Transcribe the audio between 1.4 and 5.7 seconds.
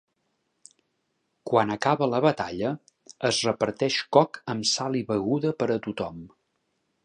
Quan acaba la batalla es reparteix coc amb sal i beguda